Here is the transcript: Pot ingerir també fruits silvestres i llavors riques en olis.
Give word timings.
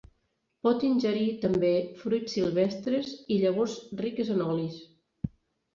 Pot 0.67 0.85
ingerir 0.87 1.27
també 1.43 1.71
fruits 2.01 2.35
silvestres 2.39 3.13
i 3.37 3.39
llavors 3.45 3.79
riques 4.05 4.35
en 4.39 4.45
olis. 4.51 4.83